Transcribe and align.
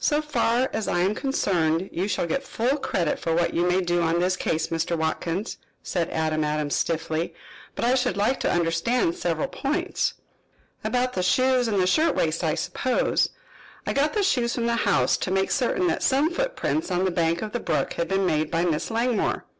"So 0.00 0.20
far 0.20 0.68
as 0.72 0.88
I 0.88 0.98
am 1.02 1.14
concerned 1.14 1.88
you 1.92 2.08
shall 2.08 2.26
get 2.26 2.42
full 2.42 2.78
credit 2.78 3.16
for 3.16 3.32
what 3.32 3.54
you 3.54 3.64
may 3.64 3.80
do 3.80 4.02
on 4.02 4.18
this 4.18 4.36
case, 4.36 4.70
Mr. 4.70 4.98
Watkins," 4.98 5.56
said 5.84 6.10
Adam 6.10 6.42
Adams 6.42 6.74
stiffly. 6.74 7.32
"But 7.76 7.84
I 7.84 7.94
should 7.94 8.16
like 8.16 8.40
to 8.40 8.50
understand 8.50 9.14
several 9.14 9.46
points." 9.46 10.14
"About 10.82 11.12
the 11.12 11.22
shoes 11.22 11.68
and 11.68 11.78
the 11.80 11.86
shirtwaist, 11.86 12.42
I 12.42 12.56
suppose. 12.56 13.28
I 13.86 13.92
got 13.92 14.14
the 14.14 14.24
shoes 14.24 14.52
from 14.56 14.66
the 14.66 14.74
house 14.74 15.16
to 15.18 15.30
make 15.30 15.52
certain 15.52 15.86
that 15.86 16.02
some 16.02 16.28
footprints 16.32 16.90
on 16.90 17.04
the 17.04 17.12
bank 17.12 17.40
of 17.40 17.52
the 17.52 17.60
brook 17.60 17.92
had 17.92 18.08
been 18.08 18.26
made 18.26 18.50
by 18.50 18.64
Miss 18.64 18.90
Langmore." 18.90 19.44